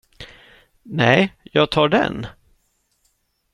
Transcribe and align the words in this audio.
Nej, 0.83 1.33
jag 1.43 1.71
tar 1.71 1.89
den. 1.89 2.25